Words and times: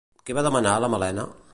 Què 0.29 0.37
va 0.37 0.45
demanar 0.47 0.73
la 0.85 0.91
Malena? 0.95 1.31